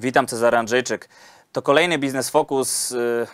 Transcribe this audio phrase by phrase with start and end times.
[0.00, 1.08] Witam, Cezary Andrzejczyk.
[1.52, 3.26] To kolejny Biznes Focus, y,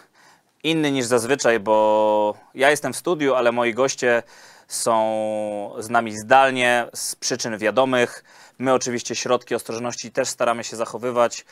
[0.62, 4.23] inny niż zazwyczaj, bo ja jestem w studiu, ale moi goście
[4.69, 8.25] są z nami zdalnie z przyczyn wiadomych.
[8.59, 11.45] My oczywiście środki ostrożności też staramy się zachowywać,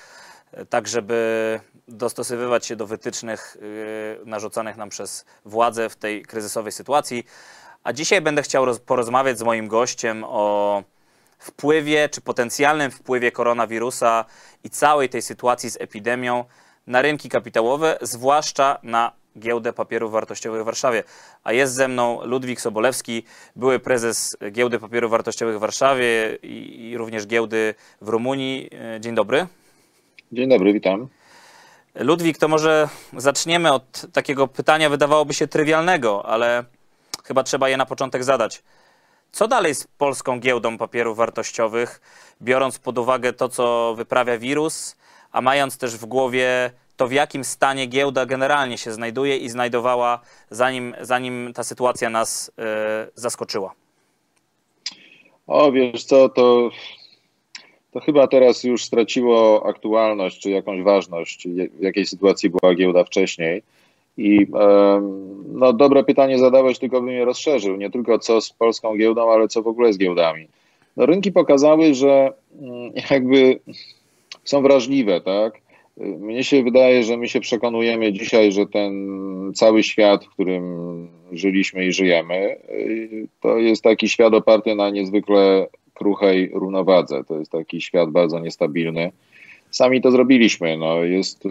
[0.59, 6.73] y, tak żeby dostosowywać się do wytycznych y, narzucanych nam przez władze w tej kryzysowej
[6.73, 7.27] sytuacji.
[7.85, 10.83] A dzisiaj będę chciał roz- porozmawiać z moim gościem o
[11.43, 14.25] wpływie czy potencjalnym wpływie koronawirusa
[14.65, 16.45] i całej tej sytuacji z epidemią
[16.87, 21.05] na rynki kapitałowe, zwłaszcza na giełdę papierów wartościowych w Warszawie.
[21.45, 23.23] A jest ze mną Ludwik Sobolewski,
[23.57, 28.71] były prezes giełdy papierów wartościowych w Warszawie i, i również giełdy w Rumunii.
[28.97, 29.47] E, Dzień dobry.
[30.33, 31.09] Dzień dobry, witam.
[31.95, 36.65] Ludwik, to może zaczniemy od takiego pytania, wydawałoby się trywialnego, ale
[37.25, 38.63] chyba trzeba je na początek zadać.
[39.33, 42.01] Co dalej z polską giełdą papierów wartościowych,
[42.43, 44.97] biorąc pod uwagę to, co wyprawia wirus,
[45.33, 50.21] a mając też w głowie to, w jakim stanie giełda generalnie się znajduje i znajdowała,
[50.51, 53.75] zanim, zanim ta sytuacja nas e, zaskoczyła?
[55.47, 56.71] O, wiesz co, to,
[57.93, 63.63] to chyba teraz już straciło aktualność czy jakąś ważność, w jakiej sytuacji była giełda wcześniej.
[64.17, 64.47] I
[65.49, 67.77] no, dobre pytanie zadałeś, tylko bym je rozszerzył.
[67.77, 70.49] Nie tylko co z polską giełdą, ale co w ogóle z giełdami.
[70.97, 73.61] No, rynki pokazały, że mm, jakby
[74.45, 75.61] są wrażliwe, tak?
[75.97, 78.93] Mnie się wydaje, że my się przekonujemy dzisiaj, że ten
[79.55, 82.57] cały świat, w którym żyliśmy i żyjemy,
[83.41, 87.25] to jest taki świat oparty na niezwykle kruchej równowadze.
[87.25, 89.13] To jest taki świat bardzo niestabilny.
[89.73, 90.77] Sami to zrobiliśmy.
[90.77, 91.49] No, jest, y,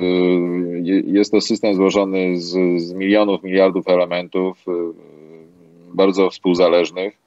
[0.84, 4.72] je- jest to system złożony z, z milionów, miliardów elementów, y,
[5.94, 7.18] bardzo współzależnych.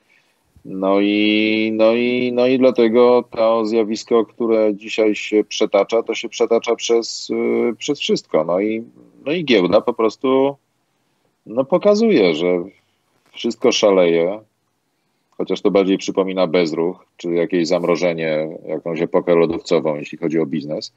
[0.65, 6.28] No i, no, i, no i dlatego to zjawisko, które dzisiaj się przetacza, to się
[6.28, 8.45] przetacza przez, y, przez wszystko.
[8.45, 8.84] No i,
[9.27, 10.56] no i giełda po prostu
[11.47, 12.65] no pokazuje, że
[13.33, 14.41] wszystko szaleje,
[15.39, 20.93] chociaż to bardziej przypomina bezruch, czy jakieś zamrożenie, jakąś epokę lodowcową, jeśli chodzi o biznes.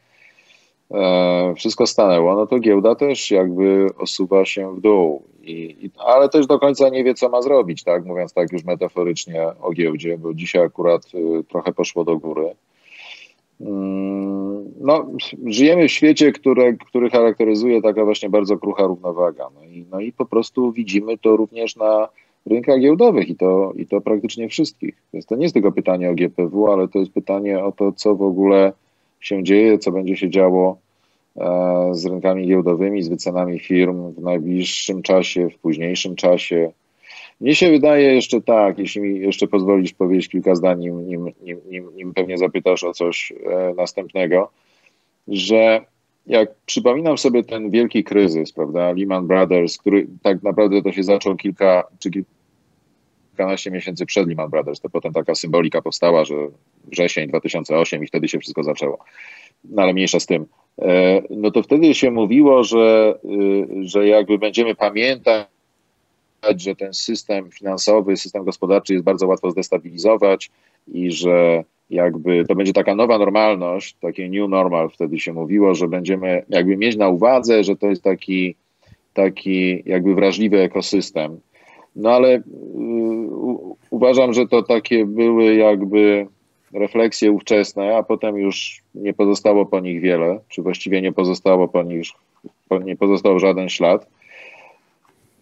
[0.92, 6.30] E, wszystko stanęło, no to giełda też jakby osuwa się w dół, I, i, ale
[6.30, 8.06] też do końca nie wie, co ma zrobić, tak?
[8.06, 12.56] Mówiąc tak już metaforycznie o giełdzie, bo dzisiaj akurat y, trochę poszło do góry.
[13.62, 14.28] Mm,
[14.80, 15.06] No,
[15.46, 19.50] żyjemy w świecie, które, który charakteryzuje taka właśnie bardzo krucha równowaga.
[19.56, 22.10] No i, no i po prostu widzimy to również na
[22.48, 24.96] rynkach giełdowych i to, i to praktycznie wszystkich.
[25.14, 28.16] Więc to nie jest tylko pytanie o GPW, ale to jest pytanie o to, co
[28.16, 28.74] w ogóle
[29.20, 30.78] się dzieje, co będzie się działo
[31.36, 36.72] e, z rynkami giełdowymi, z wycenami firm w najbliższym czasie, w późniejszym czasie.
[37.42, 41.32] Mnie się wydaje jeszcze tak, jeśli mi jeszcze pozwolisz powiedzieć kilka zdań, nim, nim,
[41.70, 44.50] nim, nim, pewnie zapytasz o coś e, następnego,
[45.28, 45.82] że
[46.28, 51.36] jak przypominam sobie ten wielki kryzys, prawda, Lehman Brothers, który tak naprawdę to się zaczął
[51.36, 52.10] kilka czy
[53.38, 56.36] kilkanaście miesięcy przed Lehman Brothers, to potem taka symbolika powstała, że
[56.86, 58.98] wrzesień 2008 i wtedy się wszystko zaczęło.
[59.64, 60.46] No ale mniejsza z tym.
[60.82, 65.48] E, No to wtedy się mówiło, że, y, że jakby będziemy pamiętać,
[66.58, 70.52] że ten system finansowy, system gospodarczy jest bardzo łatwo zdestabilizować
[70.94, 75.88] i że jakby to będzie taka nowa normalność, takie new normal wtedy się mówiło, że
[75.88, 78.56] będziemy jakby mieć na uwadze, że to jest taki,
[79.14, 81.40] taki jakby wrażliwy ekosystem.
[81.98, 82.42] No ale y,
[83.32, 86.28] u, uważam, że to takie były jakby
[86.74, 91.84] refleksje ówczesne, a potem już nie pozostało po nich wiele, czy właściwie nie pozostało po
[91.84, 92.08] nich,
[92.84, 94.08] nie pozostał żaden ślad.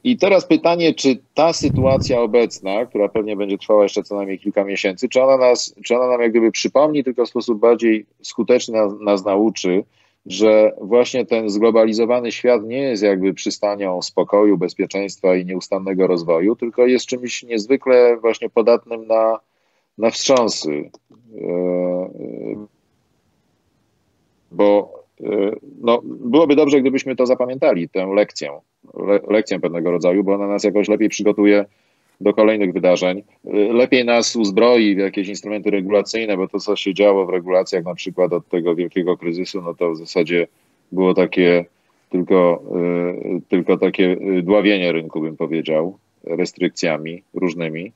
[0.04, 4.64] I teraz pytanie, czy ta sytuacja obecna, która pewnie będzie trwała jeszcze co najmniej kilka
[4.64, 8.74] miesięcy, czy ona, nas, czy ona nam jak gdyby przypomni, tylko w sposób bardziej skuteczny
[8.74, 9.84] nas, nas nauczy,
[10.25, 16.86] że właśnie ten zglobalizowany świat nie jest jakby przystanią spokoju, bezpieczeństwa i nieustannego rozwoju, tylko
[16.86, 19.40] jest czymś niezwykle właśnie podatnym na,
[19.97, 20.90] na wstrząsy.
[21.41, 22.66] E,
[24.52, 25.52] Bo e,
[25.82, 28.52] no, byłoby dobrze, gdybyśmy to zapamiętali, tę lekcję,
[28.94, 31.66] le, lekcję pewnego rodzaju, bo ona nas jakoś lepiej przygotuje
[32.22, 33.23] do kolejnych wydarzeń.
[33.46, 37.85] E, Lepiej nas uzbroi w jakieś instrumenty regulacyjne, bo to, co się działo w regulacjach,
[37.85, 40.47] na przykład od tego wielkiego kryzysu, no to w zasadzie
[40.91, 41.66] było takie
[42.09, 47.91] tylko, e, tylko takie e, dławienie rynku, bym powiedział, restrykcjami różnymi.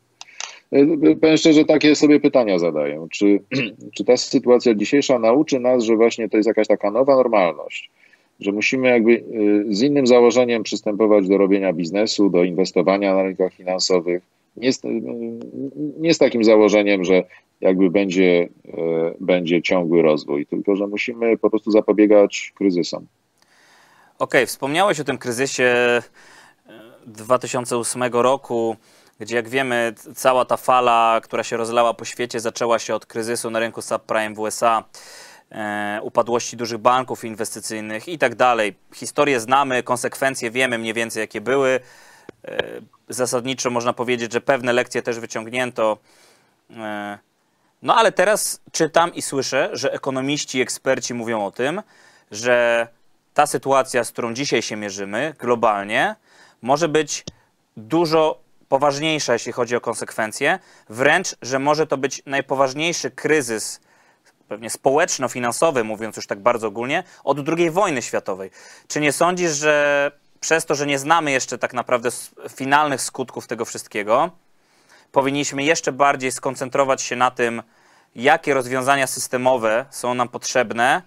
[1.21, 3.07] Powiem szczerze, takie sobie pytania zadaję.
[3.11, 3.39] Czy,
[3.95, 7.89] czy ta sytuacja dzisiejsza nauczy nas, że właśnie to jest jakaś taka nowa normalność,
[8.39, 13.53] że musimy jakby y, z innym założeniem przystępować do robienia biznesu, do inwestowania na rynkach
[13.53, 14.23] finansowych,
[14.57, 14.89] nie z, y,
[15.99, 17.23] nie z takim założeniem, że
[17.61, 18.49] jakby będzie,
[19.19, 23.05] będzie ciągły rozwój, tylko że musimy po prostu zapobiegać kryzysom.
[24.19, 25.75] Okej, okay, wspomniałeś o tym kryzysie
[27.07, 28.75] 2008 roku,
[29.19, 33.49] gdzie jak wiemy, cała ta fala, która się rozlała po świecie, zaczęła się od kryzysu
[33.51, 34.83] na rynku subprime w USA,
[36.01, 38.75] upadłości dużych banków inwestycyjnych i tak dalej.
[38.93, 41.79] Historię znamy, konsekwencje wiemy mniej więcej, jakie były.
[42.45, 42.63] E,
[43.09, 45.97] zasadniczo można powiedzieć, że pewne lekcje też wyciągnięto.
[46.77, 47.17] E,
[47.81, 51.81] no ale teraz czytam i słyszę, że ekonomiści, eksperci mówią o tym,
[52.31, 52.87] że
[53.33, 56.15] ta sytuacja, z którą dzisiaj się mierzymy globalnie,
[56.61, 57.23] może być
[57.77, 60.59] dużo poważniejsza, jeśli chodzi o konsekwencje,
[60.89, 63.79] wręcz, że może to być najpoważniejszy kryzys,
[64.49, 68.51] pewnie społeczno-finansowy, mówiąc już tak bardzo ogólnie, od II wojny światowej.
[68.87, 72.09] Czy nie sądzisz, że przez to, że nie znamy jeszcze tak naprawdę
[72.49, 74.29] finalnych skutków tego wszystkiego,
[75.11, 77.63] powinniśmy jeszcze bardziej skoncentrować się na tym,
[78.15, 81.01] jakie rozwiązania systemowe są nam potrzebne,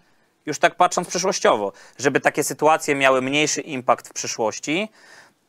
[0.46, 4.88] już tak patrząc przyszłościowo, żeby takie sytuacje miały mniejszy impact w przyszłości,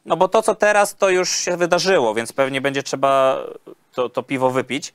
[0.05, 3.37] no bo to, co teraz, to już się wydarzyło, więc pewnie będzie trzeba
[3.93, 4.93] to, to piwo wypić.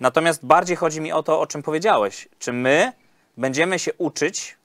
[0.00, 2.28] Natomiast bardziej chodzi mi o to, o czym powiedziałeś.
[2.38, 2.92] Czy my
[3.36, 4.56] będziemy się uczyć,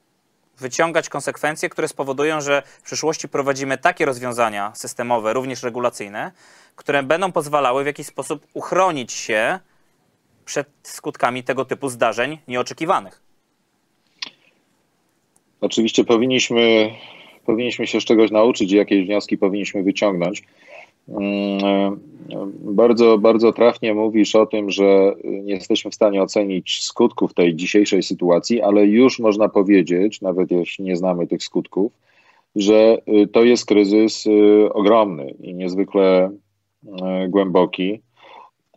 [0.58, 6.32] wyciągać konsekwencje, które spowodują, że w przyszłości prowadzimy takie rozwiązania systemowe, również regulacyjne,
[6.76, 9.60] które będą pozwalały w jakiś sposób uchronić się
[10.44, 13.20] przed skutkami tego typu zdarzeń nieoczekiwanych.
[15.60, 16.90] Oczywiście powinniśmy
[17.46, 20.42] powinniśmy się z czegoś nauczyć i jakieś wnioski powinniśmy wyciągnąć.
[21.08, 21.96] Mm, e,
[22.60, 28.02] bardzo, bardzo trafnie mówisz o tym, że nie jesteśmy w stanie ocenić skutków tej dzisiejszej
[28.02, 31.92] sytuacji, ale już można powiedzieć, nawet jeśli nie znamy tych skutków,
[32.56, 36.30] że y, to jest kryzys y, ogromny i niezwykle
[36.84, 36.90] y,
[37.28, 38.00] głęboki.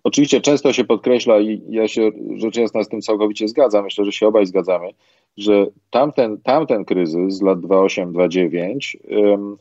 [0.03, 4.11] Oczywiście często się podkreśla, i ja się rzecz jasna z tym całkowicie zgadzam, myślę, że
[4.11, 4.89] się obaj zgadzamy,
[5.38, 8.98] że tamten, tamten kryzys z lat 2008-2009,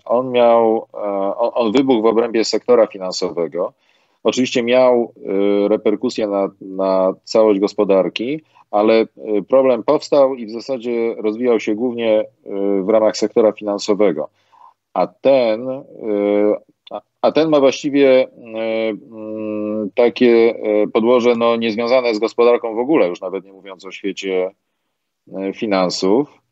[0.05, 0.99] on miał, e,
[1.37, 3.73] on, on wybuchł w obrębie sektora finansowego.
[4.25, 5.13] Oczywiście miał
[5.65, 9.07] e, reperkusje na, na całość gospodarki, ale e,
[9.49, 12.25] problem powstał i w zasadzie rozwijał się głównie
[12.83, 14.29] w ramach sektora finansowego.
[14.95, 15.69] A ten,
[17.23, 20.55] a ten ma właściwie mm, takie
[20.93, 24.51] podłoże no, niezwiązane z gospodarką w ogóle, już nawet nie mówiąc o świecie
[25.55, 26.43] finansów.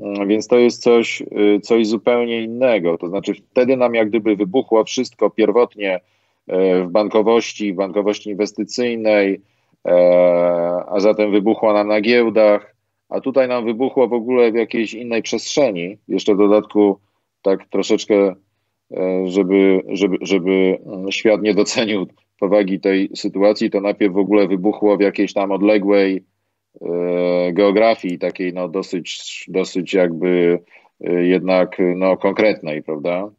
[0.00, 2.98] E, więc to jest coś, e, coś zupełnie innego.
[2.98, 6.00] To znaczy, wtedy nam jak gdyby wybuchło wszystko pierwotnie
[6.84, 9.40] w bankowości, w bankowości inwestycyjnej,
[10.86, 12.76] a zatem wybuchło nam na giełdach,
[13.08, 15.98] a tutaj nam wybuchło w ogóle w jakiejś innej przestrzeni.
[16.08, 16.98] Jeszcze w dodatku
[17.42, 18.34] tak troszeczkę,
[19.24, 20.78] żeby, żeby, żeby
[21.10, 22.06] świat nie docenił
[22.40, 26.31] powagi tej sytuacji, to najpierw w ogóle wybuchło w jakiejś tam odległej E,
[27.52, 30.58] geografii takiej no dosyć, dosyć jakby
[31.04, 33.30] e, jednak no konkretnej, prawda?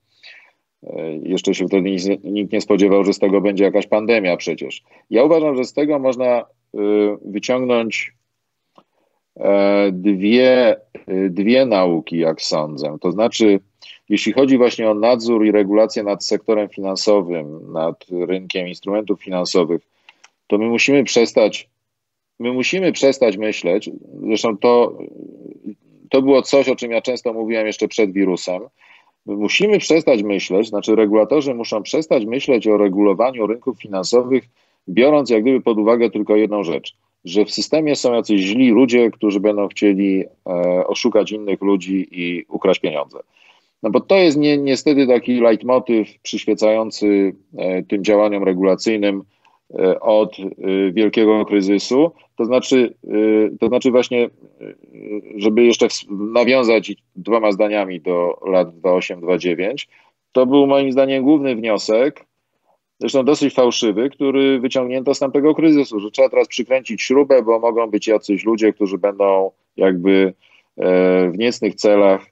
[0.83, 4.83] E, jeszcze się wtedy nikt nie spodziewał, że z tego będzie jakaś pandemia przecież.
[5.09, 6.45] Ja uważam, że z tego można
[7.25, 8.13] wyciągnąć
[9.91, 10.75] dwie,
[11.29, 12.97] dwie nauki, jak sądzę.
[13.01, 13.59] To znaczy,
[14.09, 19.81] jeśli chodzi właśnie o nadzór i regulację nad sektorem finansowym, nad rynkiem instrumentów finansowych,
[20.47, 21.69] to my musimy przestać
[22.43, 23.89] my musimy przestać myśleć,
[24.23, 24.97] zresztą to,
[26.09, 28.61] to było coś, o czym ja często mówiłem jeszcze przed wirusem.
[29.25, 34.43] My musimy przestać myśleć, znaczy regulatorzy muszą przestać myśleć o regulowaniu rynków finansowych,
[34.89, 39.11] biorąc jak gdyby pod uwagę tylko jedną rzecz, że w systemie są jacyś źli ludzie,
[39.11, 43.19] którzy będą chcieli e, oszukać innych ludzi i ukraść pieniądze.
[43.83, 49.23] No bo to jest nie, niestety taki leitmotyw przyświecający e, tym działaniom regulacyjnym
[50.01, 54.29] od e, wielkiego kryzysu, to znaczy, y, to znaczy właśnie,
[55.35, 59.87] żeby jeszcze nawiązać dwoma zdaniami do lat 28-29,
[60.31, 62.25] to był moim zdaniem główny wniosek,
[62.99, 67.87] zresztą dosyć fałszywy, który wyciągnięto z tamtego kryzysu, że trzeba teraz przykręcić śrubę, bo mogą
[67.87, 70.33] być jacyś ludzie, którzy będą jakby
[70.77, 72.25] e, w niecnych celach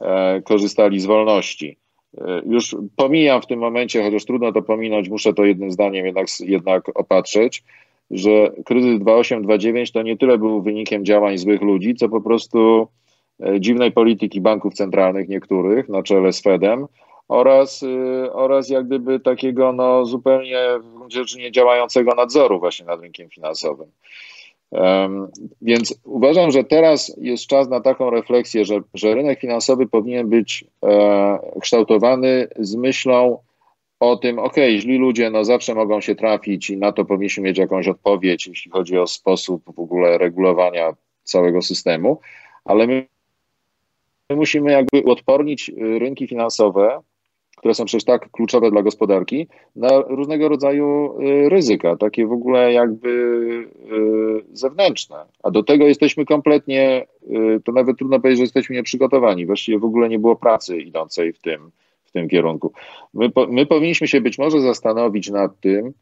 [0.00, 1.76] e, korzystali z wolności.
[2.18, 6.26] E, już pomijam w tym momencie, chociaż trudno to pominąć, muszę to jednym zdaniem jednak,
[6.40, 7.64] jednak opatrzeć,
[8.10, 12.88] że kryzys 28-29 to nie tyle był wynikiem działań złych ludzi, co po prostu
[13.42, 16.86] e, dziwnej polityki banków centralnych niektórych na czele z Fedem
[17.28, 23.00] oraz, e, oraz jak gdyby takiego no, zupełnie w gruncie rzeczy niedziałającego nadzoru właśnie nad
[23.00, 23.88] rynkiem finansowym.
[25.62, 30.64] Więc uważam, że teraz jest czas na taką refleksję, że, że rynek finansowy powinien być
[30.84, 33.38] e, kształtowany z myślą
[34.00, 37.58] o tym, ok, źli ludzie no zawsze mogą się trafić i na to powinniśmy mieć
[37.58, 40.92] jakąś odpowiedź, jeśli chodzi o sposób w ogóle regulowania
[41.24, 42.20] całego systemu,
[42.64, 43.06] ale my,
[44.30, 47.00] my musimy jakby uodpornić y, rynki finansowe,
[47.60, 52.72] które są przecież tak kluczowe dla gospodarki, na różnego rodzaju y, ryzyka, takie w ogóle
[52.72, 55.16] jakby y, zewnętrzne.
[55.42, 57.06] A do tego jesteśmy kompletnie,
[57.64, 59.46] to nawet trudno powiedzieć, że jesteśmy nieprzygotowani.
[59.46, 61.70] Właściwie w ogóle nie było pracy idącej w tym,
[62.04, 62.72] w tym kierunku.
[63.14, 65.92] My, my powinniśmy się być może zastanowić nad tym,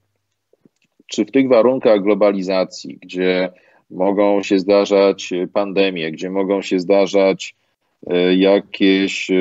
[1.07, 3.53] czy w tych warunkach globalizacji, gdzie
[3.91, 7.55] mogą się zdarzać pandemie, gdzie mogą się zdarzać
[8.37, 9.35] jakieś e,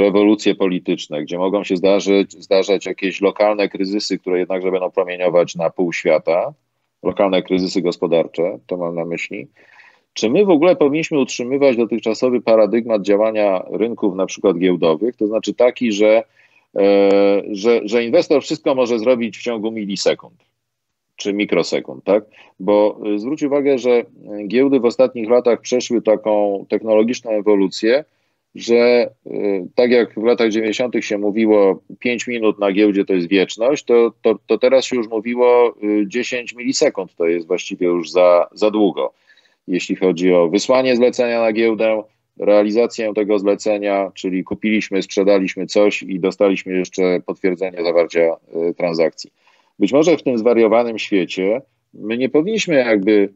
[0.00, 5.70] rewolucje polityczne, gdzie mogą się zdarzyć, zdarzać jakieś lokalne kryzysy, które jednakże będą promieniować na
[5.70, 6.52] pół świata,
[7.02, 9.48] lokalne kryzysy gospodarcze, to mam na myśli.
[10.12, 15.54] Czy my w ogóle powinniśmy utrzymywać dotychczasowy paradygmat działania rynków, na przykład giełdowych, to znaczy
[15.54, 16.22] taki, że,
[16.76, 20.49] e, że, że inwestor wszystko może zrobić w ciągu milisekund?
[21.20, 22.24] Czy mikrosekund, tak?
[22.60, 24.04] Bo y, zwróć uwagę, że
[24.48, 28.04] giełdy w ostatnich latach przeszły taką technologiczną ewolucję,
[28.54, 30.94] że y, tak jak w latach 90.
[31.00, 35.08] się mówiło 5 minut na giełdzie to jest wieczność, to, to, to teraz się już
[35.08, 35.74] mówiło
[36.06, 39.12] 10 y, milisekund to jest właściwie już za, za długo.
[39.68, 42.02] Jeśli chodzi o wysłanie zlecenia na giełdę,
[42.38, 48.36] realizację tego zlecenia, czyli kupiliśmy, sprzedaliśmy coś i dostaliśmy jeszcze potwierdzenie zawarcia
[48.76, 49.30] transakcji.
[49.80, 51.62] Być może w tym zwariowanym świecie
[51.94, 53.32] my nie powinniśmy jakby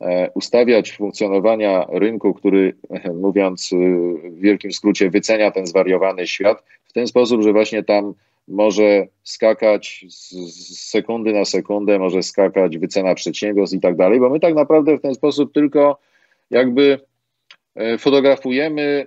[0.00, 2.76] e, ustawiać funkcjonowania rynku, który,
[3.14, 3.76] mówiąc e,
[4.30, 8.14] w wielkim skrócie, wycenia ten zwariowany świat w ten sposób, że właśnie tam
[8.48, 14.40] może skakać z sekundy na sekundę, może skakać wycena przedsiębiorstw i tak dalej, bo my
[14.40, 15.98] tak naprawdę w ten sposób tylko
[16.50, 17.00] jakby
[17.74, 19.06] e, fotografujemy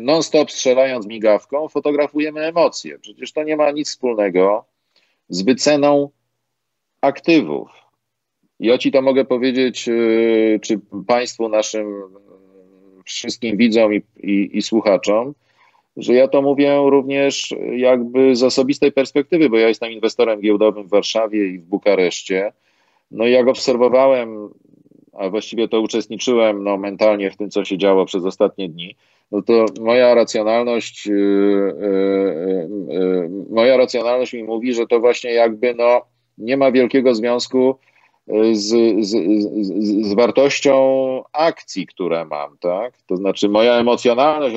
[0.00, 2.98] non-stop strzelając migawką, fotografujemy emocje.
[2.98, 4.64] Przecież to nie ma nic wspólnego
[5.28, 6.10] z wyceną
[7.00, 7.68] aktywów.
[8.60, 12.02] Ja ci to mogę powiedzieć, y, czy Państwu, naszym
[13.04, 15.34] wszystkim widzom i, i, i słuchaczom,
[15.96, 20.90] że ja to mówię również jakby z osobistej perspektywy, bo ja jestem inwestorem giełdowym w
[20.90, 22.52] Warszawie i w Bukareszcie.
[23.10, 24.48] No i jak obserwowałem,
[25.12, 28.96] a właściwie to uczestniczyłem no, mentalnie w tym, co się działo przez ostatnie dni,
[29.30, 31.14] no to moja racjonalność, yy,
[31.80, 36.02] yy, yy, moja racjonalność mi mówi, że to właśnie jakby no
[36.38, 37.78] nie ma wielkiego związku
[38.52, 38.66] z,
[39.06, 40.74] z, z, z, wartością
[41.32, 43.02] akcji, które mam, tak?
[43.06, 44.56] To znaczy moja emocjonalność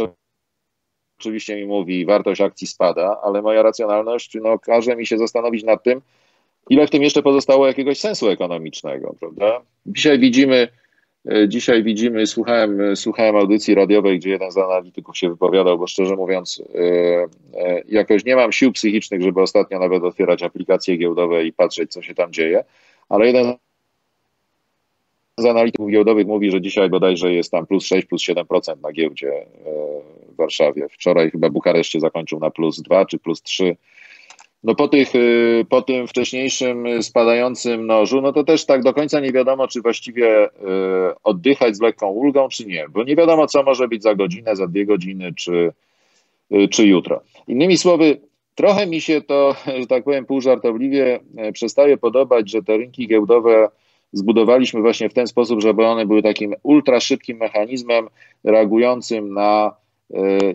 [1.20, 5.84] oczywiście mi mówi, wartość akcji spada, ale moja racjonalność no, każe mi się zastanowić nad
[5.84, 6.02] tym,
[6.70, 9.62] ile w tym jeszcze pozostało jakiegoś sensu ekonomicznego, prawda?
[9.86, 10.68] Dzisiaj widzimy
[11.48, 16.16] dzisiaj widzimy, słuchałem, e, słuchałem audycji radiowej, gdzie jeden z analityków się wypowiadał, bo szczerze
[16.16, 21.92] mówiąc, e, jakoś nie mam sił psychicznych, żeby ostatnio nawet otwierać aplikacje giełdowe i patrzeć,
[21.92, 22.64] co się tam dzieje,
[23.10, 23.54] ale jeden
[25.38, 29.32] z analityków giełdowych mówi, że dzisiaj bodajże jest tam plus 6, plus 7% na giełdzie
[30.30, 30.88] w Warszawie.
[30.90, 33.76] Wczoraj chyba Bukareszcie zakończył na plus 2 czy plus 3
[34.64, 39.20] no po, tych, y, po tym wcześniejszym spadającym nożu, no to też tak do końca
[39.20, 40.50] nie wiadomo, czy właściwie y,
[41.24, 44.68] oddychać z lekką ulgą, czy nie, bo nie wiadomo, co może być za godzinę, za
[44.68, 45.74] dwie godziny, czy,
[46.52, 47.22] y, czy jutro.
[47.48, 48.22] Innymi słowy,
[48.56, 51.20] trochę mi się to, że tak powiem, półżartobliwie
[51.54, 53.70] przestaje podobać, że te rynki giełdowe
[54.14, 58.08] zbudowaliśmy właśnie w ten sposób, żeby one były takim ultra szybkim mechanizmem
[58.44, 59.74] reagującym na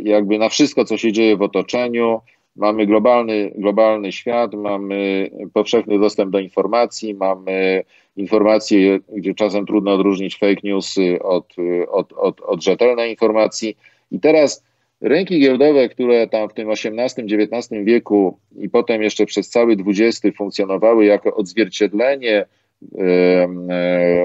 [0.04, 2.20] jakby na wszystko, co się dzieje w otoczeniu,
[2.56, 7.84] Mamy globalny, globalny świat, mamy powszechny dostęp do informacji, mamy
[8.16, 11.54] informacje, gdzie czasem trudno odróżnić fake newsy od,
[11.88, 13.76] od, od, od rzetelnej informacji.
[14.10, 14.64] I teraz
[15.00, 21.04] rynki giełdowe, które tam w tym XVIII-XIX wieku i potem jeszcze przez cały XX funkcjonowały
[21.04, 22.46] jako odzwierciedlenie,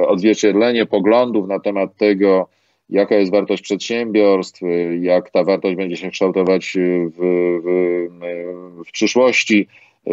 [0.07, 2.47] odzwierciedlenie poglądów na temat tego,
[2.91, 4.61] jaka jest wartość przedsiębiorstw,
[5.01, 7.19] jak ta wartość będzie się kształtować w,
[7.63, 9.67] w, w przyszłości,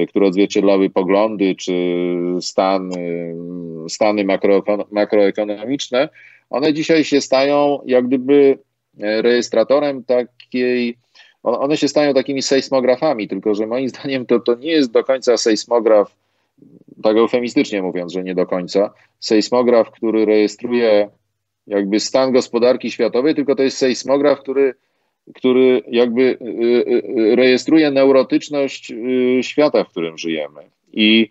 [0.08, 2.06] które odzwierciedlały poglądy czy
[2.40, 2.90] stan,
[3.88, 4.24] stany
[4.90, 6.08] makroekonomiczne,
[6.50, 8.58] one dzisiaj się stają jak gdyby
[8.98, 10.96] rejestratorem takiej,
[11.42, 15.36] one się stają takimi sejsmografami, tylko że moim zdaniem to, to nie jest do końca
[15.36, 16.16] sejsmograf,
[17.02, 21.10] tak eufemistycznie mówiąc, że nie do końca, sejsmograf, który rejestruje
[21.68, 24.74] jakby stan gospodarki światowej, tylko to jest sejsmograf, który,
[25.34, 28.92] który jakby y, y, y, rejestruje neurotyczność
[29.42, 30.60] świata, w którym żyjemy.
[30.92, 31.28] I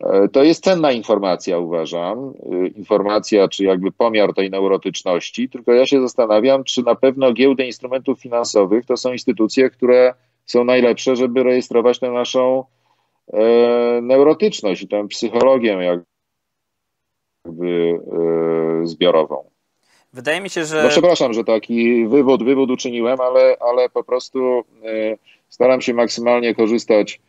[0.00, 2.34] e, to jest cenna informacja, uważam.
[2.76, 8.20] Informacja, czy jakby pomiar tej neurotyczności, tylko ja się zastanawiam, czy na pewno giełdy instrumentów
[8.20, 10.14] finansowych to są instytucje, które
[10.46, 12.64] są najlepsze, żeby rejestrować tę naszą
[14.02, 15.98] neurotyczność i tę psychologię
[17.44, 18.00] jakby
[18.84, 19.53] zbiorową.
[20.14, 20.82] Wydaje mi się, że.
[20.82, 24.64] No przepraszam, że taki wywód, wywód uczyniłem, ale, ale po prostu
[25.48, 27.20] staram się maksymalnie korzystać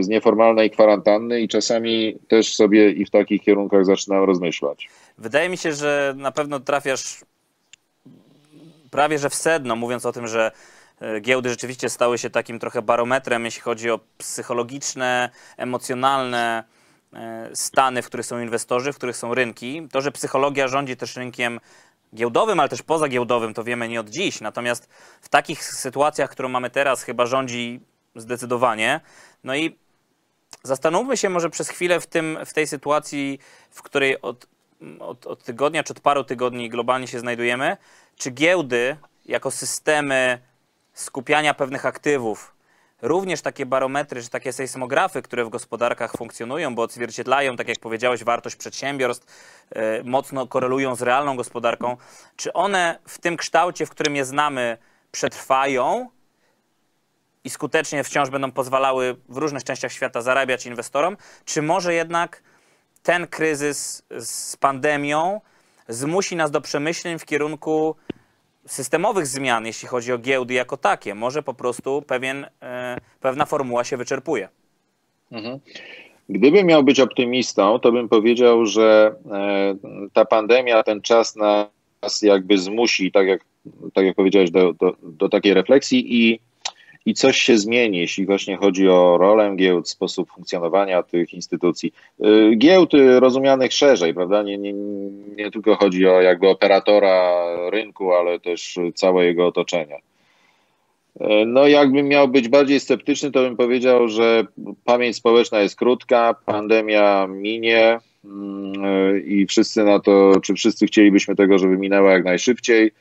[0.00, 4.88] z nieformalnej kwarantanny i czasami też sobie i w takich kierunkach zaczynam rozmyślać.
[5.18, 7.24] Wydaje mi się, że na pewno trafiasz
[8.92, 10.52] prawie że w sedno, mówiąc o tym, że
[11.00, 16.64] e, giełdy rzeczywiście stały się takim trochę barometrem, jeśli chodzi o psychologiczne, emocjonalne
[17.12, 19.88] e, stany, w których są inwestorzy, w których są rynki.
[19.92, 21.60] To, że psychologia rządzi też rynkiem
[22.14, 24.40] giełdowym, ale też pozagiełdowym, to wiemy nie od dziś.
[24.40, 24.88] Natomiast
[25.20, 27.80] w takich sytuacjach, którą mamy teraz, chyba rządzi
[28.16, 29.00] zdecydowanie.
[29.44, 29.78] No i
[30.62, 33.38] zastanówmy się może przez chwilę w, tym, w tej sytuacji,
[33.70, 34.46] w której od,
[35.00, 37.76] od, od tygodnia czy od paru tygodni globalnie się znajdujemy,
[38.16, 40.38] czy giełdy jako systemy
[40.94, 42.54] skupiania pewnych aktywów,
[43.02, 48.24] również takie barometry, czy takie sejsmografy, które w gospodarkach funkcjonują, bo odzwierciedlają, tak jak powiedziałeś,
[48.24, 49.26] wartość przedsiębiorstw,
[49.74, 51.96] yy, mocno korelują z realną gospodarką,
[52.36, 54.78] czy one w tym kształcie, w którym je znamy,
[55.12, 56.10] przetrwają
[57.44, 62.42] i skutecznie wciąż będą pozwalały w różnych częściach świata zarabiać inwestorom, czy może jednak
[63.02, 65.40] ten kryzys z pandemią
[65.88, 67.96] zmusi nas do przemyśleń w kierunku
[68.66, 71.14] systemowych zmian, jeśli chodzi o giełdy jako takie.
[71.14, 74.48] Może po prostu pewien, e, pewna formuła się wyczerpuje.
[75.32, 75.58] Mhm.
[76.28, 79.74] Gdybym miał być optymistą, to bym powiedział, że e,
[80.12, 83.44] ta pandemia, ten czas nas jakby zmusi, tak jak,
[83.94, 86.40] tak jak powiedziałeś, do, do, do takiej refleksji i
[87.06, 91.92] i coś się zmieni, jeśli właśnie chodzi o rolę giełd, sposób funkcjonowania tych instytucji.
[92.26, 94.42] Y, giełd rozumianych szerzej, prawda?
[94.42, 94.72] Nie, nie,
[95.36, 99.96] nie tylko chodzi o jakby operatora rynku, ale też całe jego otoczenie.
[101.20, 104.46] Y, no, jakbym miał być bardziej sceptyczny, to bym powiedział, że
[104.84, 111.58] pamięć społeczna jest krótka, pandemia minie y, i wszyscy na to, czy wszyscy chcielibyśmy tego,
[111.58, 112.92] żeby minęła jak najszybciej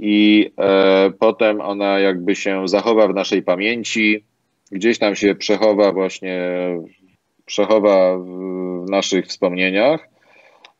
[0.00, 4.24] i e, potem ona jakby się zachowa w naszej pamięci,
[4.72, 6.40] gdzieś tam się przechowa właśnie,
[7.46, 10.08] przechowa w naszych wspomnieniach.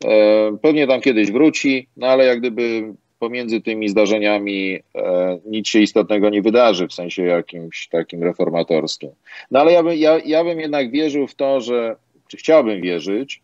[0.05, 5.79] E, pewnie tam kiedyś wróci, no ale jak gdyby pomiędzy tymi zdarzeniami e, nic się
[5.79, 9.09] istotnego nie wydarzy w sensie jakimś takim reformatorskim.
[9.51, 11.95] No ale ja, by, ja, ja bym jednak wierzył w to, że,
[12.27, 13.41] czy chciałbym wierzyć,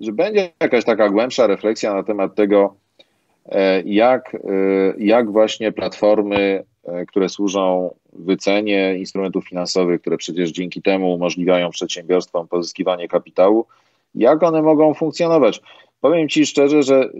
[0.00, 2.76] że będzie jakaś taka głębsza refleksja na temat tego,
[3.84, 4.38] jak, e,
[4.98, 12.48] jak właśnie platformy, e, które służą wycenie instrumentów finansowych, które przecież dzięki temu umożliwiają przedsiębiorstwom
[12.48, 13.66] pozyskiwanie kapitału,
[14.14, 15.60] jak one mogą funkcjonować.
[16.00, 17.10] Powiem Ci szczerze, że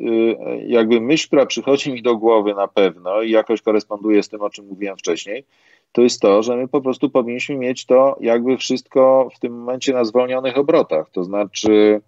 [0.66, 4.50] jakby myśl, która przychodzi mi do głowy na pewno i jakoś koresponduje z tym, o
[4.50, 5.44] czym mówiłem wcześniej,
[5.92, 9.92] to jest to, że my po prostu powinniśmy mieć to jakby wszystko w tym momencie
[9.92, 11.10] na zwolnionych obrotach.
[11.10, 12.00] To znaczy,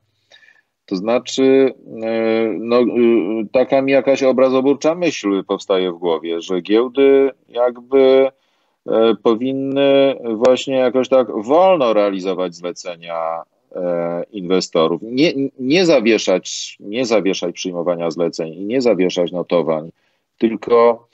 [0.89, 2.85] to znaczy, e, no, e,
[3.53, 8.29] taka mi jakaś obrazoburcza myśl powstaje w głowie, że giełdy jakby
[8.87, 13.43] e, powinny właśnie jakoś tak wolno realizować zlecenia
[14.33, 15.03] inwestorów.
[15.03, 19.91] Nie, nie, zawieszać, nie zawieszać przyjmowania zleceń i nie zawieszać notowań,
[20.39, 21.09] tylko,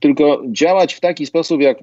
[0.00, 1.78] tylko działać w taki sposób, jak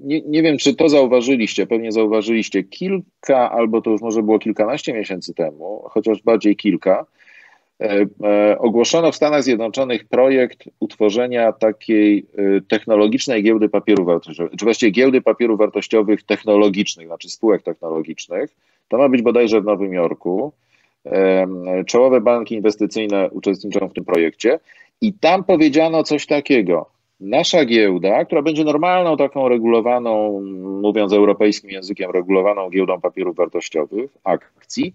[0.00, 4.92] nie, nie wiem, czy to zauważyliście, pewnie zauważyliście kilka, albo to już może było kilkanaście
[4.92, 7.06] miesięcy temu, chociaż bardziej kilka,
[7.80, 14.64] e, e, ogłoszono w Stanach Zjednoczonych projekt utworzenia takiej e, technologicznej giełdy papierów wartościowych, czy
[14.64, 18.50] właściwie giełdy papierów wartościowych technologicznych, znaczy spółek technologicznych.
[18.88, 20.52] To ma być bodajże w Nowym Jorku.
[21.86, 24.58] Czołowe banki inwestycyjne uczestniczą w tym projekcie
[25.00, 30.40] i tam powiedziano coś takiego nasza giełda, która będzie normalną, taką regulowaną,
[30.82, 34.94] mówiąc europejskim językiem, regulowaną giełdą papierów wartościowych, akcji,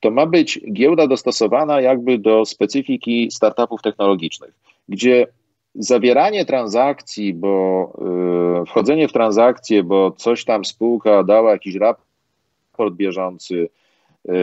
[0.00, 4.54] to ma być giełda dostosowana jakby do specyfiki startupów technologicznych,
[4.88, 5.26] gdzie
[5.74, 7.92] zawieranie transakcji, bo
[8.58, 13.68] yy, wchodzenie w transakcje, bo coś tam spółka dała jakiś raport bieżący,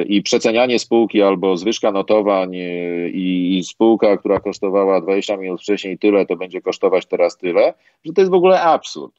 [0.08, 5.98] i przecenianie spółki albo zwyżka notowań e, i, i, spółka, która kosztowała 20 minut wcześniej
[5.98, 7.74] tyle, to będzie kosztować teraz tyle,
[8.06, 9.14] że to jest w ogóle absurd.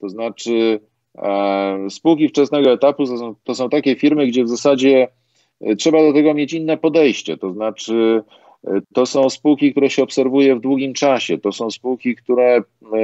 [0.00, 0.80] To znaczy
[1.18, 5.08] e, spółki wczesnego etapu to są, to są takie firmy, gdzie w zasadzie
[5.60, 7.36] e, trzeba do tego mieć inne podejście.
[7.36, 8.22] To znaczy
[8.66, 11.38] e, to są spółki, które się obserwuje w długim czasie.
[11.38, 12.62] To są spółki, które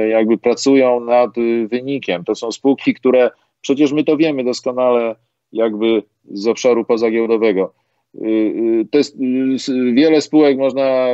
[0.09, 1.31] jakby pracują nad
[1.67, 2.23] wynikiem.
[2.23, 5.15] To są spółki, które przecież my to wiemy doskonale
[5.51, 7.73] jakby z obszaru pozagiełdowego.
[8.15, 9.15] Y, y, to jest,
[9.69, 11.07] y, wiele spółek można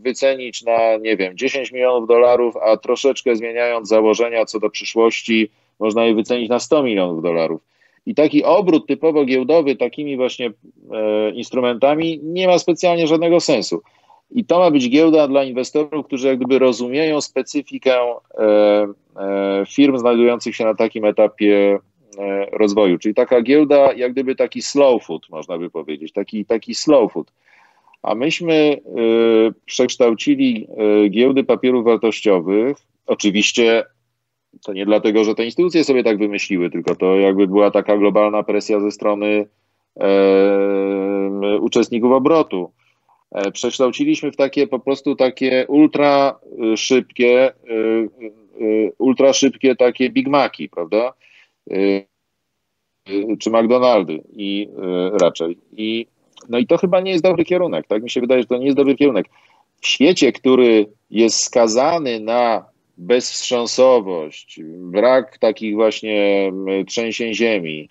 [0.00, 6.04] wycenić na, nie wiem, 10 milionów dolarów, a troszeczkę zmieniając założenia co do przyszłości, można
[6.04, 7.60] je wycenić na 100 milionów dolarów.
[8.06, 10.52] I taki obrót typowo giełdowy takimi właśnie
[10.92, 13.82] e, instrumentami nie ma specjalnie żadnego sensu.
[14.30, 18.14] I to ma być giełda dla inwestorów, którzy jak gdyby rozumieją specyfikę e,
[19.16, 21.78] e, firm znajdujących się na takim etapie
[22.52, 22.98] rozwoju.
[22.98, 27.32] Czyli taka giełda, jak gdyby taki slow food, można by powiedzieć, taki, taki slow food.
[28.02, 28.80] A myśmy e,
[29.64, 30.68] przekształcili
[31.04, 33.84] e, giełdy papierów wartościowych, oczywiście
[34.64, 38.42] to nie dlatego, że te instytucje sobie tak wymyśliły, tylko to jakby była taka globalna
[38.42, 39.46] presja ze strony
[40.00, 42.72] e, uczestników obrotu.
[43.32, 46.38] E, przekształciliśmy w takie po prostu takie ultra
[46.76, 51.12] szybkie, e, e, ultra szybkie takie Big Maci, prawda?
[53.38, 54.68] Czy McDonaldy i
[55.20, 55.58] raczej.
[55.76, 56.06] I,
[56.48, 58.02] no i to chyba nie jest dobry kierunek, tak?
[58.02, 59.26] Mi się wydaje, że to nie jest dobry kierunek.
[59.80, 62.64] W świecie, który jest skazany na
[62.98, 66.52] bezwstrząsowość, brak takich właśnie
[66.86, 67.88] trzęsień ziemi,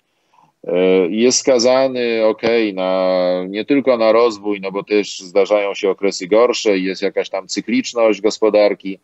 [0.64, 2.42] e, jest skazany, ok,
[2.74, 7.48] na, nie tylko na rozwój, no bo też zdarzają się okresy gorsze, jest jakaś tam
[7.48, 8.98] cykliczność gospodarki.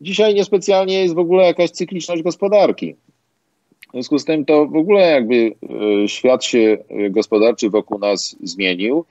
[0.00, 2.94] Dzisiaj niespecjalnie jest w ogóle jakaś cykliczność gospodarki.
[3.92, 5.52] W związku z tym to w ogóle jakby
[6.04, 6.78] e, świat się
[7.10, 9.04] gospodarczy wokół nas zmienił.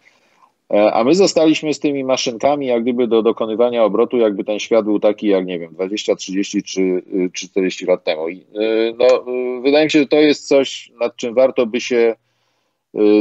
[0.73, 4.85] E, a my zostaliśmy z tymi maszynkami, jak gdyby do dokonywania obrotu, jakby ten świat
[4.85, 8.29] był taki, jak nie wiem, 20, 30 czy, czy 40 lat temu.
[8.29, 11.81] I, e, no, e, wydaje mi się, że to jest coś, nad czym warto by
[11.81, 12.15] się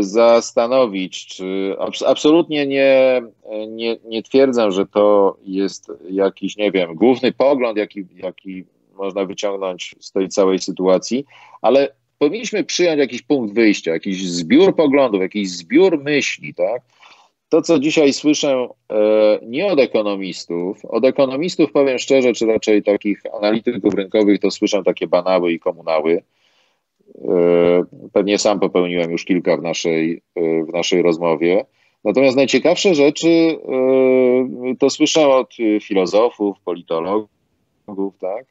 [0.01, 1.27] zastanowić.
[1.27, 3.23] Czy absolutnie nie,
[3.69, 8.65] nie, nie twierdzę, że to jest jakiś, nie wiem, główny pogląd, jaki, jaki
[9.01, 11.25] można wyciągnąć z tej całej sytuacji,
[11.63, 16.83] ale powinniśmy przyjąć jakiś punkt wyjścia, jakiś zbiór poglądów, jakiś zbiór myśli, tak?
[17.51, 23.23] to, co dzisiaj słyszę e, nie od ekonomistów, od ekonomistów powiem szczerze, czy raczej takich
[23.39, 26.23] analityków rynkowych, to słyszę takie banały i komunały.
[27.29, 31.65] E, pewnie sam popełniłem już kilka w naszej, e, w naszej rozmowie.
[32.05, 33.59] Natomiast najciekawsze rzeczy
[34.79, 37.29] to słyszę od filozofów, politologów,
[38.21, 38.47] tak?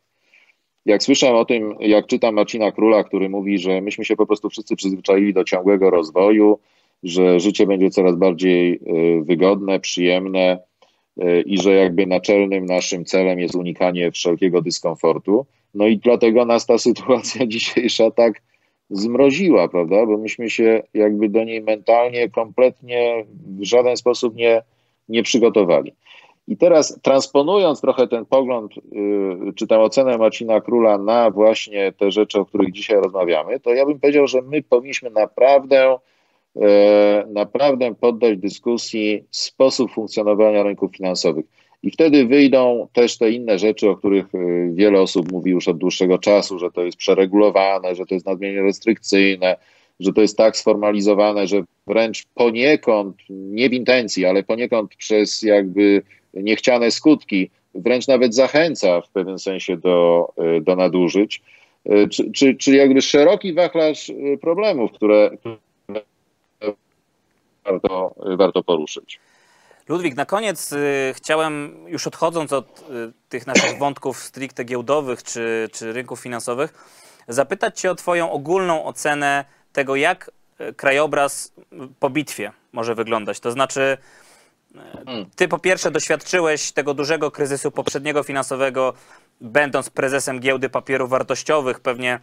[0.89, 4.49] Jak słyszę o tym, jak czytam Marcina Króla, który mówi, że myśmy się po prostu
[4.49, 6.59] wszyscy przyzwyczaili do ciągłego rozwoju,
[7.03, 8.79] że życie będzie coraz bardziej e,
[9.23, 10.59] wygodne, przyjemne
[11.21, 15.45] e, i że jakby naczelnym naszym celem jest unikanie wszelkiego dyskomfortu.
[15.73, 18.41] No i dlatego nas ta sytuacja dzisiejsza tak
[18.89, 20.05] zmroziła, prawda?
[20.05, 23.25] Bo myśmy się jakby do niej mentalnie kompletnie
[23.59, 24.61] w żaden sposób nie,
[25.09, 25.93] nie przygotowali.
[26.49, 32.11] I teraz transponując trochę ten pogląd, y, czy tę ocenę Marcina Króla na właśnie te
[32.11, 35.97] rzeczy, o których dzisiaj rozmawiamy, to ja bym powiedział, że my powinniśmy naprawdę
[36.61, 41.45] E, naprawdę poddać dyskusji sposób funkcjonowania rynków finansowych.
[41.83, 44.37] I wtedy wyjdą też te inne rzeczy, o których e,
[44.73, 48.61] wiele osób mówi już od dłuższego czasu, że to jest przeregulowane, że to jest nadmiernie
[48.61, 49.57] restrykcyjne,
[49.99, 56.01] że to jest tak sformalizowane, że wręcz poniekąd, nie w intencji, ale poniekąd przez jakby
[56.33, 61.41] niechciane skutki, wręcz nawet zachęca w pewnym sensie do, e, do nadużyć.
[62.09, 65.31] Czy, czy, czy jakby szeroki wachlarz problemów, które,
[67.65, 69.19] warto, warto poruszyć.
[69.87, 72.83] Ludwik, na koniec y, chciałem, już odchodząc od y,
[73.29, 76.73] tych naszych wątków stricte giełdowych czy, czy rynków finansowych,
[77.27, 81.53] zapytać Cię o Twoją ogólną ocenę tego, jak y, krajobraz
[81.99, 83.39] po bitwie może wyglądać.
[83.39, 83.97] To znaczy,
[85.05, 85.25] hmm.
[85.35, 88.93] Ty po pierwsze doświadczyłeś tego dużego kryzysu poprzedniego finansowego,
[89.41, 92.19] będąc prezesem giełdy papierów wartościowych, pewnie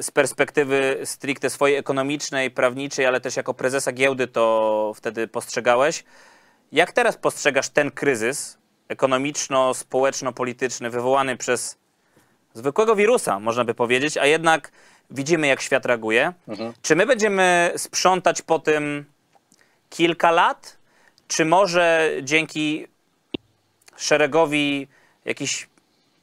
[0.00, 6.04] z perspektywy stricte swojej ekonomicznej, prawniczej, ale też jako prezesa giełdy to wtedy postrzegałeś.
[6.72, 11.78] Jak teraz postrzegasz ten kryzys ekonomiczno-społeczno-polityczny wywołany przez
[12.54, 14.72] zwykłego wirusa, można by powiedzieć, a jednak
[15.10, 16.32] widzimy, jak świat reaguje.
[16.48, 16.72] Mhm.
[16.82, 19.04] Czy my będziemy sprzątać po tym
[19.90, 20.76] kilka lat,
[21.28, 22.86] czy może dzięki
[23.96, 24.88] szeregowi
[25.24, 25.68] jakichś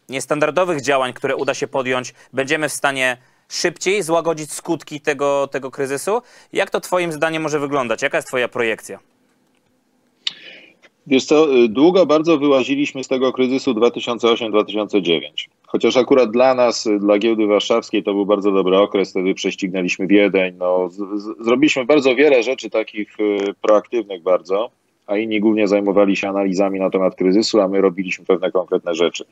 [0.10, 3.18] niestandardowych działań, które uda się podjąć, będziemy w stanie
[3.50, 6.22] szybciej złagodzić skutki tego, tego kryzysu.
[6.54, 8.02] Jak to Twoim zdaniem może wyglądać?
[8.02, 9.00] Jaka jest Twoja projekcja?
[11.08, 15.22] Wiesz co, y, długo bardzo wyłaziliśmy z tego kryzysu 2008-2009.
[15.72, 20.56] Chociaż akurat dla nas, dla giełdy warszawskiej to był bardzo dobry okres, wtedy prześcignęliśmy Wiedeń,
[20.58, 24.72] no, z, z, zrobiliśmy bardzo wiele rzeczy takich y, proaktywnych bardzo,
[25.08, 29.26] a inni głównie zajmowali się analizami na temat kryzysu, a my robiliśmy pewne konkretne rzeczy.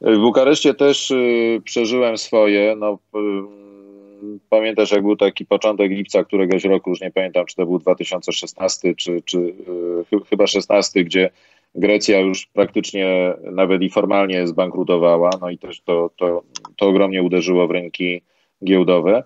[0.00, 2.76] W Bukareszcie też y, przeżyłem swoje.
[2.76, 3.18] No, y,
[4.50, 8.94] pamiętasz, jak był taki początek lipca któregoś roku, już nie pamiętam, czy to był 2016,
[8.94, 11.30] czy, czy y, chyba 16, gdzie
[11.76, 16.42] Grecja już praktycznie nawet i formalnie zbankrutowała, no i też to, to,
[16.76, 18.22] to ogromnie uderzyło w rynki
[18.64, 19.22] giełdowe.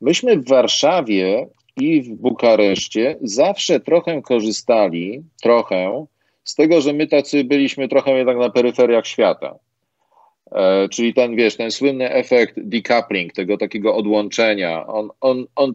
[0.00, 6.06] Myśmy w Warszawie i w Bukareszcie zawsze trochę korzystali, trochę,
[6.44, 9.54] z tego, że my tacy byliśmy trochę jednak na peryferiach świata.
[10.52, 15.74] E, czyli ten, wiesz, ten słynny efekt decoupling, tego takiego odłączenia, on, on, on,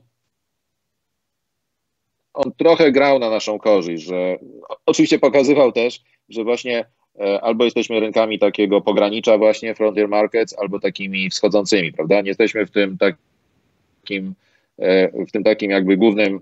[2.38, 4.38] on trochę grał na naszą korzyść, że
[4.86, 6.86] oczywiście pokazywał też, że właśnie
[7.20, 12.22] e, albo jesteśmy rynkami takiego pogranicza właśnie, frontier markets, albo takimi wschodzącymi, prawda?
[12.22, 14.34] Nie jesteśmy w tym takim,
[14.80, 16.40] e, w tym takim jakby głównym,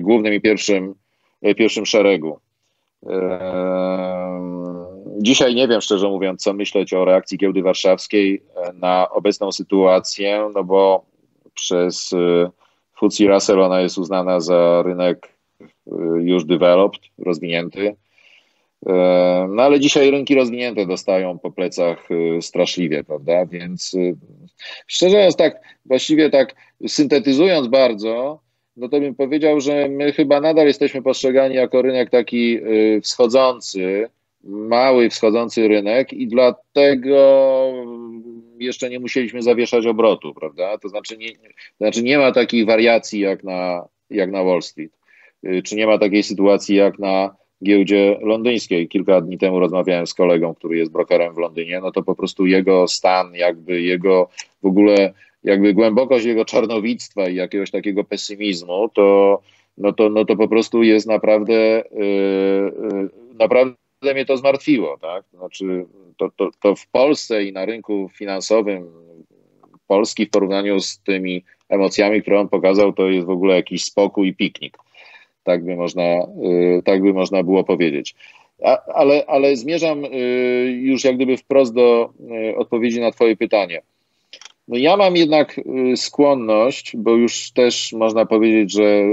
[0.00, 0.94] głównym i pierwszym,
[1.56, 2.40] pierwszym szeregu.
[5.20, 10.50] Dzisiaj nie wiem, szczerze mówiąc, co myśleć o reakcji giełdy warszawskiej e, na obecną sytuację,
[10.54, 11.04] no bo
[11.54, 12.50] przez e,
[12.96, 15.37] FTSE Russell ona jest uznana za rynek e,
[16.20, 17.96] już developed, rozwinięty.
[19.48, 22.08] No ale dzisiaj rynki rozwinięte dostają po plecach
[22.40, 23.46] straszliwie, prawda?
[23.46, 23.96] Więc
[24.86, 26.54] szczerze mówiąc, tak właściwie tak
[26.86, 28.40] syntetyzując bardzo,
[28.76, 32.58] no to bym powiedział, że my chyba nadal jesteśmy postrzegani jako rynek taki
[33.02, 34.08] wschodzący,
[34.44, 37.18] mały wschodzący rynek i dlatego
[38.58, 40.78] jeszcze nie musieliśmy zawieszać obrotu, prawda?
[40.78, 44.92] To znaczy nie, to znaczy nie ma takich wariacji jak na, jak na Wall Street,
[44.92, 44.97] y,
[45.64, 48.88] czy nie ma takiej sytuacji jak na giełdzie londyńskiej.
[48.88, 52.46] Kilka dni temu rozmawiałem z kolegą, który jest brokerem w Londynie, no to po prostu
[52.46, 54.28] jego stan, jakby jego
[54.62, 59.40] w ogóle jakby głębokość jego czarnowictwa i jakiegoś takiego pesymizmu, to
[59.78, 65.24] no to, no to po prostu jest naprawdę, yy, naprawdę mnie to zmartwiło, tak?
[65.34, 68.90] Znaczy, to, to, to w Polsce i na rynku finansowym
[69.86, 74.28] Polski w porównaniu z tymi emocjami, które on pokazał, to jest w ogóle jakiś spokój
[74.28, 74.78] i piknik.
[75.48, 78.14] Tak by można, y, tak by można było powiedzieć.
[78.94, 80.08] Ale, ale zmierzam y,
[80.82, 82.10] już jak gdyby wprost do
[82.52, 83.82] y, odpowiedzi na Twoje pytanie.
[84.68, 85.60] No ja mam jednak
[85.96, 89.04] skłonność, bo już też można powiedzieć, że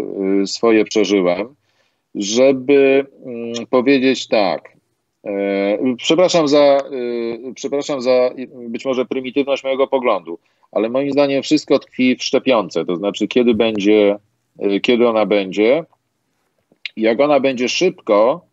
[0.46, 1.56] swoje przeżyłem,
[2.16, 4.72] żeby mm, powiedzieć tak.
[5.26, 6.78] E, przepraszam za,
[7.56, 8.30] przepraszam za
[8.70, 10.40] być może prymitywność mojego poglądu,
[10.72, 14.18] ale moim zdaniem wszystko tkwi w szczepionce, to znaczy kiedy będzie,
[14.82, 15.86] kiedy ona będzie.
[16.98, 18.46] Jak ona będzie szybko,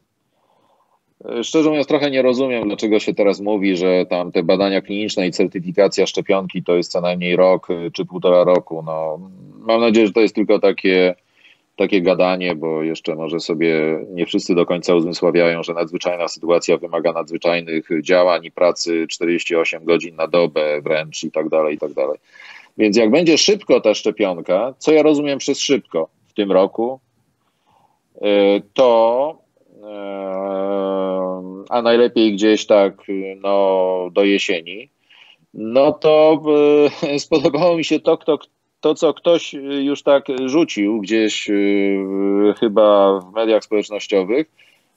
[1.42, 5.32] szczerze mówiąc trochę nie rozumiem, dlaczego się teraz mówi, że tam te badania kliniczne i
[5.32, 8.82] certyfikacja szczepionki to jest co najmniej rok czy półtora roku.
[8.86, 9.18] No,
[9.58, 11.14] mam nadzieję, że to jest tylko takie
[11.76, 17.12] takie gadanie, bo jeszcze może sobie nie wszyscy do końca uzmysławiają, że nadzwyczajna sytuacja wymaga
[17.12, 22.18] nadzwyczajnych działań i pracy 48 godzin na dobę wręcz i tak dalej, i tak dalej.
[22.78, 27.11] Więc jak będzie szybko ta szczepionka, co ja rozumiem przez szybko w tym roku, e,
[28.74, 29.38] to
[29.82, 29.92] e,
[31.68, 32.94] a najlepiej gdzieś tak
[33.36, 34.88] no, do jesieni,
[35.54, 36.42] no to
[37.02, 38.38] e, spodobało mi się to, kto,
[38.80, 41.50] to, co ktoś już tak rzucił gdzieś
[42.60, 44.50] chyba w mediach społecznościowych,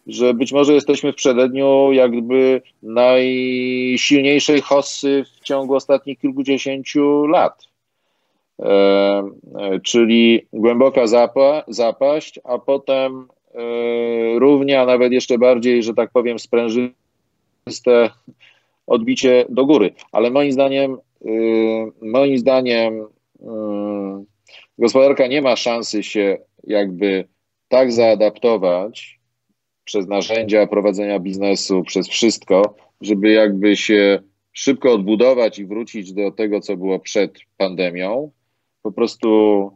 [0.08, 7.75] że być może jesteśmy w przededniu jakby najsilniejszej hossy w ciągu ostatnich kilkudziesięciu lat.
[8.60, 13.60] E, e, czyli głęboka zapa, zapaść, a potem e,
[14.40, 16.94] równie, a nawet jeszcze bardziej, że tak powiem, sprężyste
[18.88, 19.94] odbicie do góry.
[20.12, 20.98] Ale moim zdaniem,
[22.02, 23.08] moim zdaniem
[23.46, 24.26] Yy,
[24.78, 27.28] gospodarka nie ma szansy się jakby
[27.68, 29.20] tak zaadaptować
[29.84, 34.20] przez narzędzia prowadzenia biznesu, przez wszystko, żeby jakby się
[34.54, 38.32] szybko odbudować i wrócić do tego, co było przed pandemią.
[38.86, 39.72] Po prostu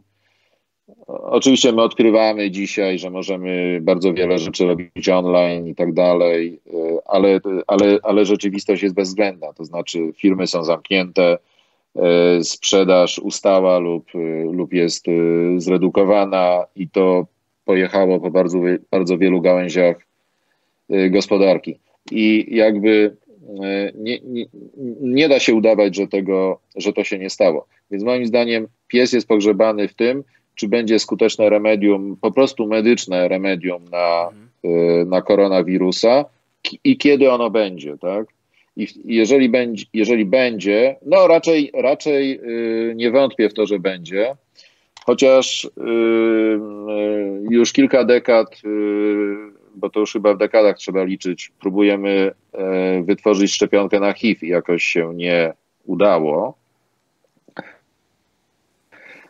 [1.06, 6.98] Oczywiście my odkrywamy dzisiaj, że możemy bardzo wiele rzeczy robić online i tak dalej, yy,
[7.04, 9.52] ale, ale, ale rzeczywistość jest bezwzględna.
[9.52, 11.38] To znaczy, firmy są zamknięte,
[11.96, 14.18] E, sprzedaż ustała lub, e,
[14.52, 15.12] lub jest e,
[15.56, 17.26] zredukowana i to
[17.64, 18.58] pojechało po bardzo,
[18.90, 19.96] bardzo wielu gałęziach
[21.10, 21.78] gospodarki.
[22.10, 23.16] I jakby
[23.94, 24.44] nie, nie,
[25.00, 27.66] nie, da się udawać, że, tego, że to się nie stało.
[27.90, 30.24] Więc moim zdaniem pies jest pogrzebany w tym,
[30.54, 34.28] czy będzie skuteczne remedium, po prostu medyczne remedium na,
[34.64, 35.08] mhm.
[35.08, 36.24] na koronawirusa
[36.84, 38.26] i kiedy ono będzie, tak?
[38.76, 44.36] I jeżeli będzie, jeżeli będzie no raczej, raczej yy, nie wątpię w to, że będzie,
[45.04, 48.62] chociaż yy, yy, już kilka dekad,
[49.74, 52.32] bo to już chyba w dekadach trzeba liczyć, próbujemy
[53.02, 55.52] wytworzyć szczepionkę na HIV i jakoś się nie
[55.84, 56.54] udało.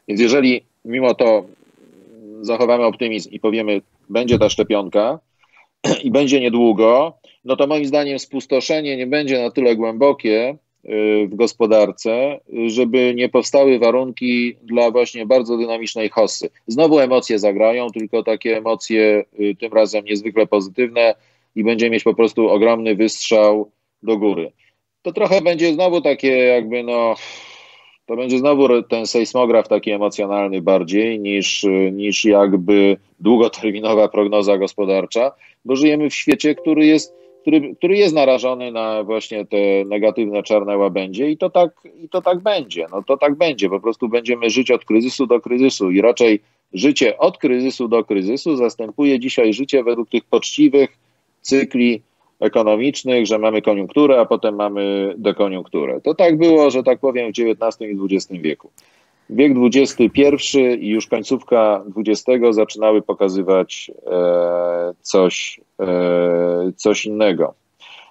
[0.09, 1.45] Więc jeżeli mimo to
[2.41, 5.19] zachowamy optymizm i powiemy, będzie ta szczepionka
[6.05, 10.57] i będzie niedługo, no to moim zdaniem spustoszenie nie będzie na tyle głębokie,
[11.29, 16.51] w gospodarce, y, żeby nie powstały warunki dla właśnie bardzo dynamicznej hossy.
[16.67, 21.15] Znowu emocje zagrają, tylko takie emocje y, tym razem niezwykle pozytywne
[21.57, 23.71] i będzie mieć po prostu ogromny wystrzał
[24.03, 24.53] do góry.
[25.03, 27.15] To trochę będzie znowu takie jakby no
[28.07, 35.33] to będzie znowu ten sejsmograf taki emocjonalny bardziej niż, niż jakby długoterminowa prognoza gospodarcza,
[35.65, 40.77] bo żyjemy w świecie, który jest, który, który jest narażony na właśnie te negatywne czarne
[40.77, 41.71] łabędzie i to tak,
[42.03, 42.87] i to tak będzie.
[42.93, 43.69] No to tak będzie.
[43.69, 46.41] Po prostu będziemy żyć od kryzysu do kryzysu i raczej
[46.73, 50.99] życie od kryzysu do kryzysu zastępuje dzisiaj życie według tych poczciwych
[51.41, 52.03] cykli
[52.41, 56.01] ekonomicznych, że mamy koniunkturę, a potem mamy dekoniunkturę.
[56.01, 58.71] To tak było, że tak powiem, w XIX i XX wieku.
[59.31, 65.61] Wiek XXI i już końcówka XX zaczynały pokazywać e, coś,
[66.77, 67.55] coś innego.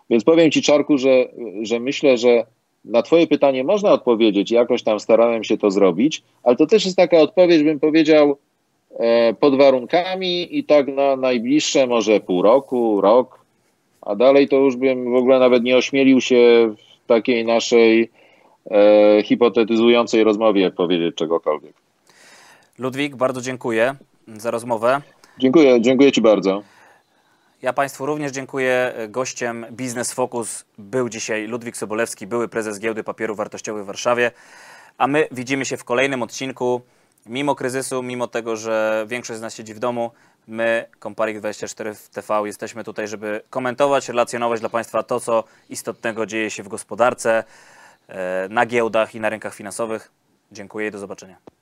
[0.09, 1.25] Więc powiem Ci, Czarku, że,
[1.61, 2.45] że myślę, że
[2.85, 6.97] na Twoje pytanie można odpowiedzieć, jakoś tam starałem się to zrobić, ale to też jest
[6.97, 8.37] taka odpowiedź, bym powiedział,
[8.99, 13.39] e, pod warunkami i tak na najbliższe może pół roku, rok,
[14.01, 18.09] a dalej to już bym w ogóle nawet nie ośmielił się w takiej naszej
[18.71, 21.73] e, hipotetyzującej rozmowie powiedzieć czegokolwiek.
[22.79, 23.95] Ludwik, bardzo dziękuję
[24.27, 25.01] za rozmowę.
[25.39, 26.61] Dziękuję, dziękuję Ci bardzo.
[27.61, 28.93] Ja Państwu również dziękuję.
[29.09, 34.31] Gościem Biznes Focus był dzisiaj Ludwik Sobolewski, były prezes Giełdy Papierów Wartościowych w Warszawie.
[34.97, 36.81] A my widzimy się w kolejnym odcinku.
[37.25, 40.11] Mimo kryzysu, mimo tego, że większość z nas siedzi w domu,
[40.47, 46.63] my, Comparik24 TV, jesteśmy tutaj, żeby komentować, relacjonować dla Państwa to, co istotnego dzieje się
[46.63, 47.43] w gospodarce,
[48.07, 50.11] e, na giełdach i na rynkach finansowych.
[50.51, 51.58] Dziękuję i do zobaczenia.